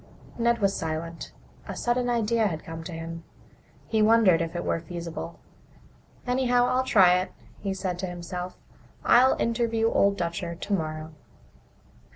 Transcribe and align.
Ned 0.39 0.57
was 0.57 0.75
silent. 0.75 1.31
A 1.67 1.75
sudden 1.75 2.09
idea 2.09 2.47
had 2.47 2.63
come 2.63 2.83
to 2.85 2.91
him. 2.91 3.23
He 3.87 4.01
wondered 4.01 4.41
if 4.41 4.55
it 4.55 4.65
were 4.65 4.79
feasible. 4.79 5.39
"Anyhow, 6.25 6.65
I'll 6.65 6.83
try 6.83 7.19
it," 7.19 7.31
he 7.59 7.75
said 7.75 7.99
to 7.99 8.07
himself. 8.07 8.57
"I'll 9.05 9.35
interview 9.37 9.91
Old 9.91 10.17
Dutcher 10.17 10.55
tomorrow." 10.55 11.11